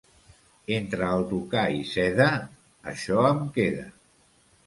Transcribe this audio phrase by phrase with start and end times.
[0.77, 2.27] Entre alducar i seda,
[2.93, 3.87] això em queda.